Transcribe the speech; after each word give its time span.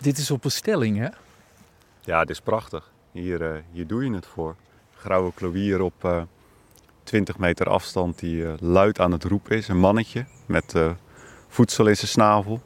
Dit 0.00 0.18
is 0.18 0.30
op 0.30 0.44
een 0.44 0.50
stelling, 0.50 0.98
hè? 0.98 1.08
Ja, 2.00 2.20
dit 2.20 2.30
is 2.30 2.40
prachtig. 2.40 2.90
Hier, 3.12 3.40
uh, 3.40 3.58
hier 3.72 3.86
doe 3.86 4.04
je 4.04 4.14
het 4.14 4.26
voor. 4.26 4.54
Grauwe 4.96 5.32
klowier 5.34 5.80
op 5.80 6.04
uh, 6.04 6.22
20 7.02 7.38
meter 7.38 7.68
afstand 7.68 8.18
die 8.18 8.36
uh, 8.36 8.52
luid 8.60 9.00
aan 9.00 9.12
het 9.12 9.24
roepen 9.24 9.56
is. 9.56 9.68
Een 9.68 9.78
mannetje 9.78 10.24
met 10.46 10.74
voedsel 11.48 11.86
in 11.86 11.96
zijn 11.96 12.10
snavel. 12.10 12.62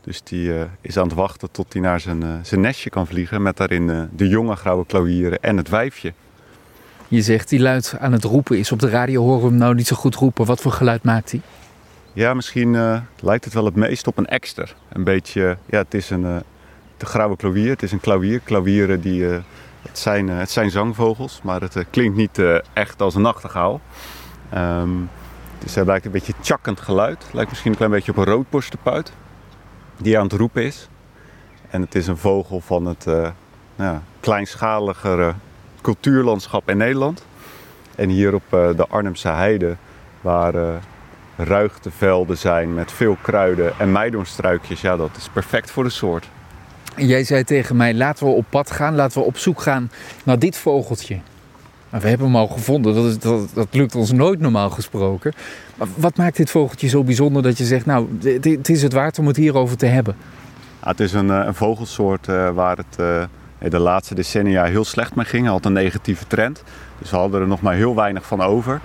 Dus 0.00 0.22
die 0.22 0.52
is 0.80 0.96
aan 0.96 1.04
het 1.04 1.14
wachten 1.14 1.50
tot 1.50 1.72
hij 1.72 1.82
naar 1.82 2.00
zijn, 2.00 2.44
zijn 2.46 2.60
nestje 2.60 2.90
kan 2.90 3.06
vliegen. 3.06 3.42
Met 3.42 3.56
daarin 3.56 4.08
de 4.16 4.28
jonge 4.28 4.56
grauwe 4.56 4.86
klauwieren 4.86 5.42
en 5.42 5.56
het 5.56 5.68
wijfje. 5.68 6.12
Je 7.08 7.22
zegt 7.22 7.48
die 7.48 7.60
luid 7.60 7.94
aan 7.98 8.12
het 8.12 8.24
roepen 8.24 8.58
is. 8.58 8.72
Op 8.72 8.78
de 8.78 8.88
radio 8.88 9.22
horen 9.22 9.42
we 9.42 9.48
hem 9.48 9.56
nou 9.56 9.74
niet 9.74 9.86
zo 9.86 9.96
goed 9.96 10.14
roepen. 10.14 10.46
Wat 10.46 10.60
voor 10.60 10.72
geluid 10.72 11.02
maakt 11.02 11.30
hij? 11.30 11.40
Ja, 12.12 12.34
misschien 12.34 12.72
lijkt 13.20 13.44
het 13.44 13.54
wel 13.54 13.64
het 13.64 13.76
meest 13.76 14.06
op 14.06 14.18
een 14.18 14.26
ekster. 14.26 14.74
Een 14.88 15.04
beetje, 15.04 15.58
ja, 15.66 15.78
het 15.78 15.94
is 15.94 16.10
een 16.10 16.42
de 17.00 17.06
grauwe 17.06 17.36
klauwier. 17.36 17.70
Het 17.70 17.82
is 17.82 17.92
een 17.92 18.00
klauwier. 18.00 18.40
Klauwieren 18.40 19.00
die, 19.00 19.20
uh, 19.20 19.38
het, 19.82 19.98
zijn, 19.98 20.28
uh, 20.28 20.38
het 20.38 20.50
zijn 20.50 20.70
zangvogels, 20.70 21.40
maar 21.42 21.60
het 21.60 21.76
uh, 21.76 21.84
klinkt 21.90 22.16
niet 22.16 22.42
echt 22.72 23.02
als 23.02 23.14
een 23.14 23.22
nachtegaal. 23.22 23.80
Um, 24.54 25.10
dus 25.58 25.74
hij 25.74 25.84
lijkt 25.84 26.04
een 26.04 26.12
beetje 26.12 26.34
tjakkend 26.40 26.80
geluid. 26.80 27.24
Lijkt 27.32 27.50
misschien 27.50 27.70
een 27.70 27.76
klein 27.76 27.92
beetje 27.92 28.10
op 28.10 28.18
een 28.18 28.24
roodborstenpuit 28.24 29.12
die 29.96 30.18
aan 30.18 30.24
het 30.24 30.32
roepen 30.32 30.64
is. 30.64 30.88
En 31.70 31.80
het 31.80 31.94
is 31.94 32.06
een 32.06 32.16
vogel 32.16 32.60
van 32.60 32.86
het 32.86 33.06
ja, 33.76 34.02
kleinschaligere 34.20 35.34
cultuurlandschap 35.80 36.68
in 36.68 36.76
Nederland. 36.76 37.26
En 37.94 38.08
hier 38.08 38.34
op 38.34 38.42
de 38.50 38.86
Arnhemse 38.88 39.28
heide, 39.28 39.76
waar 40.20 40.80
ruigtevelden 41.36 42.38
zijn 42.38 42.74
met 42.74 42.92
veel 42.92 43.16
kruiden 43.22 43.78
en 43.78 43.92
meidoornstruikjes, 43.92 44.80
ja, 44.80 44.96
dat 44.96 45.16
is 45.16 45.28
perfect 45.28 45.70
voor 45.70 45.84
de 45.84 45.90
soort. 45.90 46.28
En 47.00 47.06
jij 47.06 47.24
zei 47.24 47.44
tegen 47.44 47.76
mij, 47.76 47.94
laten 47.94 48.26
we 48.26 48.32
op 48.32 48.44
pad 48.48 48.70
gaan, 48.70 48.94
laten 48.94 49.18
we 49.20 49.26
op 49.26 49.36
zoek 49.36 49.60
gaan 49.60 49.90
naar 50.24 50.38
dit 50.38 50.56
vogeltje. 50.56 51.18
We 51.88 52.08
hebben 52.08 52.26
hem 52.26 52.36
al 52.36 52.46
gevonden, 52.46 52.94
dat, 52.94 53.04
is, 53.04 53.18
dat, 53.18 53.48
dat 53.54 53.68
lukt 53.70 53.94
ons 53.94 54.12
nooit 54.12 54.40
normaal 54.40 54.70
gesproken. 54.70 55.32
Maar 55.74 55.88
wat 55.94 56.16
maakt 56.16 56.36
dit 56.36 56.50
vogeltje 56.50 56.88
zo 56.88 57.04
bijzonder 57.04 57.42
dat 57.42 57.58
je 57.58 57.64
zegt, 57.64 57.86
nou, 57.86 58.08
het 58.40 58.68
is 58.68 58.82
het 58.82 58.92
waard 58.92 59.18
om 59.18 59.26
het 59.26 59.36
hierover 59.36 59.76
te 59.76 59.86
hebben? 59.86 60.16
Het 60.80 61.00
is 61.00 61.12
een, 61.12 61.30
eh, 61.30 61.46
een 61.46 61.54
vogelsoort 61.54 62.28
uh, 62.28 62.50
waar 62.50 62.76
het 62.76 62.96
uh, 63.00 63.70
de 63.70 63.78
laatste 63.78 64.14
decennia 64.14 64.64
heel 64.64 64.84
slecht 64.84 65.14
mee 65.14 65.26
ging. 65.26 65.46
Had 65.46 65.64
een 65.64 65.72
negatieve 65.72 66.26
trend. 66.26 66.62
Dus 66.98 67.10
we 67.10 67.16
hadden 67.16 67.40
er 67.40 67.46
nog 67.46 67.60
maar 67.60 67.74
heel 67.74 67.94
weinig 67.94 68.26
van 68.26 68.40
over. 68.40 68.80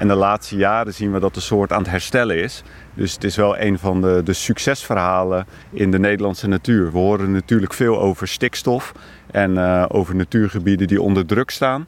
En 0.00 0.08
de 0.08 0.14
laatste 0.14 0.56
jaren 0.56 0.94
zien 0.94 1.12
we 1.12 1.20
dat 1.20 1.34
de 1.34 1.40
soort 1.40 1.72
aan 1.72 1.82
het 1.82 1.90
herstellen 1.90 2.36
is. 2.36 2.62
Dus 2.94 3.12
het 3.12 3.24
is 3.24 3.36
wel 3.36 3.58
een 3.58 3.78
van 3.78 4.00
de, 4.00 4.20
de 4.24 4.32
succesverhalen 4.32 5.46
in 5.70 5.90
de 5.90 5.98
Nederlandse 5.98 6.48
natuur. 6.48 6.92
We 6.92 6.98
horen 6.98 7.32
natuurlijk 7.32 7.72
veel 7.72 8.00
over 8.00 8.28
stikstof 8.28 8.92
en 9.30 9.50
uh, 9.50 9.84
over 9.88 10.14
natuurgebieden 10.14 10.86
die 10.86 11.02
onder 11.02 11.26
druk 11.26 11.50
staan. 11.50 11.86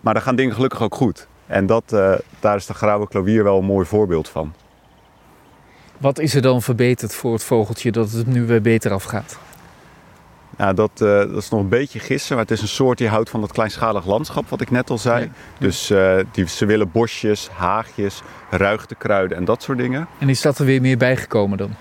Maar 0.00 0.14
daar 0.14 0.22
gaan 0.22 0.36
dingen 0.36 0.54
gelukkig 0.54 0.82
ook 0.82 0.94
goed. 0.94 1.26
En 1.46 1.66
dat, 1.66 1.92
uh, 1.92 2.14
daar 2.38 2.56
is 2.56 2.66
de 2.66 2.74
grauwe 2.74 3.08
klauwier 3.08 3.44
wel 3.44 3.58
een 3.58 3.64
mooi 3.64 3.86
voorbeeld 3.86 4.28
van. 4.28 4.52
Wat 5.98 6.18
is 6.18 6.34
er 6.34 6.42
dan 6.42 6.62
verbeterd 6.62 7.14
voor 7.14 7.32
het 7.32 7.44
vogeltje 7.44 7.92
dat 7.92 8.10
het 8.10 8.26
nu 8.26 8.46
weer 8.46 8.62
beter 8.62 8.92
afgaat? 8.92 9.38
Ja, 10.58 10.72
dat, 10.72 10.90
uh, 10.94 11.18
dat 11.18 11.36
is 11.36 11.48
nog 11.48 11.60
een 11.60 11.68
beetje 11.68 11.98
gissen, 11.98 12.34
maar 12.36 12.44
het 12.44 12.52
is 12.52 12.62
een 12.62 12.68
soort 12.68 12.98
die 12.98 13.08
houdt 13.08 13.30
van 13.30 13.40
dat 13.40 13.52
kleinschalig 13.52 14.06
landschap, 14.06 14.48
wat 14.48 14.60
ik 14.60 14.70
net 14.70 14.90
al 14.90 14.98
zei. 14.98 15.24
Ja. 15.24 15.30
Dus 15.58 15.90
uh, 15.90 16.16
die, 16.32 16.48
ze 16.48 16.66
willen 16.66 16.90
bosjes, 16.90 17.48
haagjes, 17.48 18.22
ruigtekruiden 18.50 19.36
en 19.36 19.44
dat 19.44 19.62
soort 19.62 19.78
dingen. 19.78 20.08
En 20.18 20.28
is 20.28 20.42
dat 20.42 20.58
er 20.58 20.64
weer 20.64 20.80
meer 20.80 20.96
bijgekomen 20.96 21.58
dan? 21.58 21.74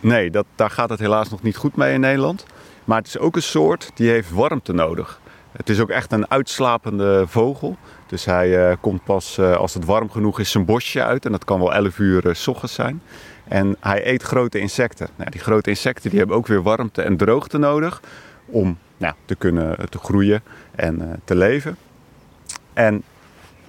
Nee, 0.00 0.30
dat, 0.30 0.46
daar 0.54 0.70
gaat 0.70 0.90
het 0.90 0.98
helaas 0.98 1.28
nog 1.28 1.42
niet 1.42 1.56
goed 1.56 1.76
mee 1.76 1.94
in 1.94 2.00
Nederland. 2.00 2.46
Maar 2.84 2.98
het 2.98 3.06
is 3.06 3.18
ook 3.18 3.36
een 3.36 3.42
soort 3.42 3.90
die 3.94 4.10
heeft 4.10 4.30
warmte 4.30 4.72
nodig. 4.72 5.20
Het 5.52 5.68
is 5.68 5.80
ook 5.80 5.90
echt 5.90 6.12
een 6.12 6.30
uitslapende 6.30 7.24
vogel. 7.26 7.76
Dus 8.06 8.24
hij 8.24 8.70
uh, 8.70 8.76
komt 8.80 9.04
pas 9.04 9.38
als 9.38 9.74
het 9.74 9.84
warm 9.84 10.10
genoeg 10.10 10.40
is 10.40 10.50
zijn 10.50 10.64
bosje 10.64 11.02
uit. 11.02 11.24
En 11.24 11.32
dat 11.32 11.44
kan 11.44 11.58
wel 11.58 11.74
11 11.74 11.98
uur 11.98 12.36
s 12.36 12.46
ochtends 12.46 12.74
zijn. 12.74 13.02
En 13.48 13.76
hij 13.80 14.06
eet 14.06 14.22
grote 14.22 14.58
insecten. 14.58 15.08
Nou, 15.16 15.30
die 15.30 15.40
grote 15.40 15.70
insecten 15.70 16.10
die 16.10 16.18
hebben 16.18 16.36
ook 16.36 16.46
weer 16.46 16.62
warmte 16.62 17.02
en 17.02 17.16
droogte 17.16 17.58
nodig 17.58 18.00
om 18.46 18.78
nou, 18.96 19.14
te 19.24 19.34
kunnen 19.34 19.90
te 19.90 19.98
groeien 19.98 20.42
en 20.74 21.00
uh, 21.00 21.04
te 21.24 21.36
leven. 21.36 21.76
En 22.72 23.02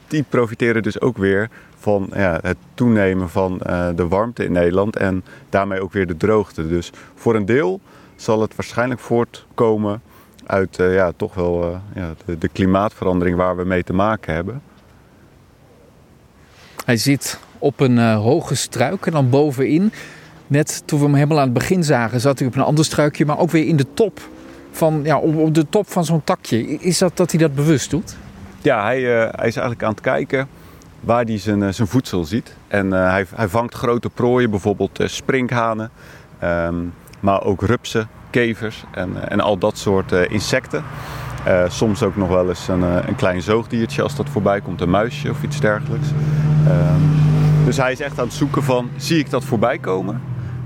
die 0.08 0.24
profiteren 0.30 0.84
dus 0.84 1.02
ook 1.02 1.18
weer 1.18 1.50
van 1.78 2.10
ja, 2.14 2.40
het 2.42 2.58
toenemen 2.74 3.30
van 3.30 3.62
uh, 3.68 3.88
de 3.96 4.08
warmte 4.08 4.46
in 4.46 4.52
Nederland 4.52 4.96
en 4.96 5.24
daarmee 5.50 5.82
ook 5.82 5.94
weer 5.94 6.08
de 6.08 6.18
droogte. 6.18 6.68
Dus 6.68 6.92
voor 7.16 7.36
een 7.36 7.46
deel 7.46 7.80
zal 8.16 8.42
het 8.42 8.56
waarschijnlijk 8.56 9.00
voortkomen 9.00 10.02
uit 10.46 10.76
ja, 10.76 11.12
toch 11.16 11.34
wel 11.34 11.82
ja, 11.96 12.14
de, 12.26 12.38
de 12.38 12.48
klimaatverandering 12.48 13.38
waar 13.38 13.58
we 13.58 13.64
mee 13.64 13.84
te 13.84 13.94
maken 13.94 14.34
hebben. 14.34 14.62
Hij 16.86 16.98
zit 16.98 17.40
op 17.60 17.80
een 17.80 17.98
uh, 17.98 18.16
hoge 18.16 18.56
struik 18.56 19.06
en 19.06 19.12
dan 19.12 19.30
bovenin. 19.30 19.92
Net 20.48 20.82
toen 20.86 21.00
we 21.00 21.06
hem 21.06 21.14
helemaal 21.14 21.38
aan 21.38 21.44
het 21.44 21.54
begin 21.54 21.84
zagen, 21.84 22.20
zat 22.20 22.40
hij 22.40 22.48
op 22.48 22.56
een 22.56 22.62
ander 22.62 22.86
struikje, 22.86 23.26
maar 23.26 23.38
ook 23.38 23.52
weer 23.52 23.68
in 23.68 23.76
de 23.76 23.86
top. 23.94 24.20
Van, 24.72 25.02
ja, 25.04 25.18
op, 25.18 25.54
de 25.54 25.70
top 25.70 25.92
van 25.92 26.06
zo'n 26.06 26.24
takje. 26.24 26.66
Is 26.80 26.98
dat 26.98 27.18
dat 27.18 27.32
hij 27.32 27.40
dat 27.40 27.56
bewust 27.56 27.90
doet? 27.90 28.16
Ja, 28.62 28.84
hij, 28.84 29.00
uh, 29.00 29.10
hij 29.10 29.48
is 29.48 29.56
eigenlijk 29.56 29.84
aan 29.84 29.92
het 29.92 30.02
kijken 30.02 30.48
waar 31.00 31.24
hij 31.24 31.38
zijn, 31.38 31.62
uh, 31.62 31.70
zijn 31.70 31.88
voedsel 31.88 32.24
ziet. 32.24 32.56
En 32.68 32.92
hij, 32.92 33.26
hij 33.36 33.48
vangt 33.48 33.74
grote 33.74 34.10
prooien, 34.10 34.50
bijvoorbeeld 34.50 35.00
sprinkhanen, 35.06 35.92
um, 36.44 36.94
maar 37.20 37.44
ook 37.44 37.62
rupsen, 37.62 38.10
kevers 38.30 38.84
en, 38.92 39.30
en 39.30 39.40
al 39.40 39.58
dat 39.58 39.78
soort 39.78 40.12
insecten. 40.12 40.84
Soms 41.68 42.04
ook 42.04 42.16
nog 42.16 42.30
wel 42.30 42.50
eens 42.50 42.68
een, 42.68 42.82
een, 42.82 43.16
klein 43.16 43.42
zoogdiertje 43.42 44.02
als 44.02 44.16
dat 44.16 44.30
voorbij 44.30 44.62
komt, 44.62 44.82
een 44.82 44.90
muisje 44.90 45.30
of 45.30 45.44
iets 45.44 45.60
dergelijks. 45.60 46.08
Uh, 46.68 47.39
dus 47.70 47.78
hij 47.78 47.92
is 47.92 48.00
echt 48.00 48.20
aan 48.20 48.26
het 48.26 48.34
zoeken 48.34 48.64
van, 48.64 48.90
zie 48.96 49.20
ik 49.20 49.30
dat 49.30 49.44
voorbij 49.44 49.78
komen? 49.78 50.22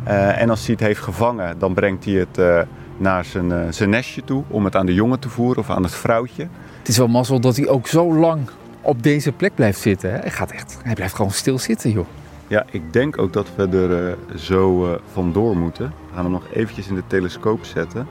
Uh, 0.08 0.41
en 0.41 0.50
als 0.50 0.66
hij 0.66 0.75
het 0.75 0.84
heeft 0.84 1.00
gevangen, 1.00 1.59
dan 1.59 1.74
brengt 1.74 2.06
hij 2.06 2.14
het 2.14 2.68
naar 2.97 3.25
zijn, 3.25 3.74
zijn 3.74 3.90
nestje 3.90 4.24
toe 4.24 4.44
om 4.47 4.66
het 4.66 4.75
aan 4.75 4.86
de 4.86 4.94
jongen 4.94 5.19
te 5.19 5.30
voeren 5.30 5.58
of 5.58 5.69
aan 5.69 5.84
het 5.84 5.96
vrouwtje. 5.96 6.47
Het 6.80 6.88
is 6.88 6.97
wel 6.97 7.08
mazzel 7.08 7.40
dat 7.40 7.56
hij 7.56 7.68
ook 7.68 7.88
zo 7.88 8.13
lang 8.13 8.50
op 8.81 9.03
deze 9.03 9.31
plek 9.31 9.56
blijft 9.56 9.80
zitten. 9.80 10.12
Hè? 10.12 10.18
Hij, 10.18 10.31
gaat 10.31 10.52
echt, 10.52 10.80
hij 10.84 10.94
blijft 10.94 11.16
gewoon 11.16 11.31
stil 11.31 11.59
zitten, 11.59 11.92
joh. 11.92 12.06
Ja, 12.47 12.66
ik 12.72 12.94
denk 12.94 13.18
ook 13.18 13.34
dat 13.34 13.47
we 13.56 13.68
er 13.68 14.18
zo 14.40 14.97
vandoor 15.12 15.58
moeten. 15.58 15.86
We 15.86 16.13
gaan 16.16 16.24
hem 16.24 16.34
nog 16.34 16.46
eventjes 16.53 16.88
in 16.88 16.96
de 16.96 17.03
telescoop 17.08 17.66
zetten. 17.66 18.08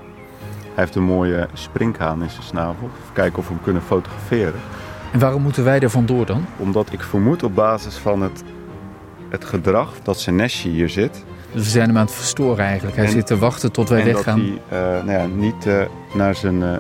Hij 0.61 0.85
heeft 0.85 0.95
een 0.95 1.03
mooie 1.03 1.49
sprinkhaan 1.53 2.23
in 2.23 2.31
zijn 2.31 2.43
snavel. 2.43 2.91
Even 3.03 3.13
kijken 3.13 3.39
of 3.39 3.49
we 3.49 3.55
hem 3.55 3.63
kunnen 3.63 3.83
fotograferen. 3.83 4.61
En 5.13 5.19
waarom 5.19 5.43
moeten 5.43 5.65
wij 5.65 5.81
er 5.81 5.91
vandoor 5.91 6.27
dan? 6.27 6.45
Omdat 6.57 6.93
ik 6.93 7.03
vermoed 7.03 7.43
op 7.43 7.55
basis 7.55 7.97
van 7.97 8.23
het, 8.23 8.43
het 9.33 9.45
gedrag 9.45 9.93
dat 10.03 10.21
zijn 10.21 10.37
nestje 10.37 10.71
hier 10.71 10.89
zit. 10.89 11.25
Dus 11.53 11.63
we 11.65 11.71
zijn 11.71 11.89
hem 11.89 11.97
aan 11.97 12.05
het 12.05 12.15
verstoren 12.15 12.65
eigenlijk. 12.65 12.97
Hij 12.97 13.05
En- 13.05 13.11
zit 13.11 13.27
te 13.27 13.39
wachten 13.39 13.73
tot 13.73 13.89
wij 13.89 14.01
en 14.01 14.07
weggaan. 14.07 14.39
dat 14.39 14.59
hij 14.69 14.79
eh, 14.99 15.05
nou 15.05 15.19
ja, 15.19 15.27
niet 15.27 15.67
eh, 15.67 15.81
naar 16.15 16.35
zijn, 16.35 16.63
eh, 16.63 16.77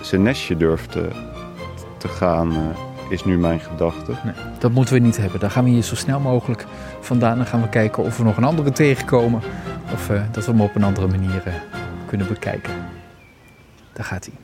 zijn 0.00 0.22
nestje 0.22 0.56
durft 0.56 0.92
te 1.98 2.08
gaan, 2.08 2.52
is 3.08 3.24
nu 3.24 3.38
mijn 3.38 3.60
gedachte. 3.60 4.12
Nee, 4.24 4.34
dat 4.58 4.70
moeten 4.70 4.94
we 4.94 5.00
niet 5.00 5.16
hebben. 5.16 5.40
Dan 5.40 5.50
gaan 5.50 5.64
we 5.64 5.70
hier 5.70 5.82
zo 5.82 5.94
snel 5.94 6.20
mogelijk 6.20 6.64
vandaan. 7.00 7.36
Dan 7.36 7.46
gaan 7.46 7.62
we 7.62 7.68
kijken 7.68 8.02
of 8.02 8.16
we 8.16 8.24
nog 8.24 8.36
een 8.36 8.44
andere 8.44 8.72
tegenkomen. 8.72 9.40
Of 9.92 10.10
dat 10.32 10.44
we 10.46 10.50
hem 10.50 10.60
op 10.60 10.74
een 10.74 10.84
andere 10.84 11.06
manier 11.06 11.42
kunnen 12.06 12.26
bekijken. 12.28 12.72
Daar 13.92 14.04
gaat 14.04 14.28
hij. 14.30 14.34